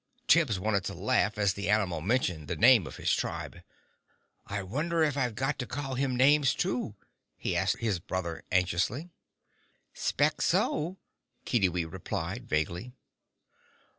Tibbs 0.25 0.59
wanted 0.59 0.83
to 0.85 0.95
laugh 0.95 1.37
as 1.37 1.53
the 1.53 1.69
animal 1.69 2.01
mentioned 2.01 2.47
the 2.47 2.55
name 2.55 2.87
of 2.87 2.97
his 2.97 3.13
tribe. 3.13 3.61
"I 4.47 4.63
wonder 4.63 5.03
if 5.03 5.15
I've 5.15 5.35
got 5.35 5.59
to 5.59 5.67
call 5.67 5.93
him 5.93 6.15
names 6.15 6.55
too?" 6.55 6.95
he 7.37 7.55
asked 7.55 7.77
his 7.77 7.99
brother, 7.99 8.43
anxiously. 8.51 9.11
"'Spect 9.93 10.41
so," 10.41 10.97
Kiddiwee 11.45 11.85
replied, 11.85 12.49
vaguely. 12.49 12.93